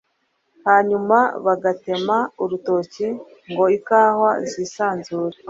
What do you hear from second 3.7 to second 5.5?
ikawa zisanzure